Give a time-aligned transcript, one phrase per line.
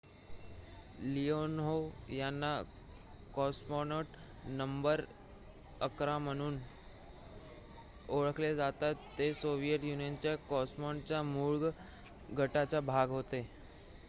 [1.05, 2.47] Leonov यांना
[3.33, 4.15] ''cosmonaut
[4.51, 5.01] number
[5.81, 11.69] ११'' म्हणूनही ओळखले जाते ते सोव्हिएट युनियनच्या कॉस्मॉनॉटच्या मूळ
[12.37, 13.47] गटाचा भाग होते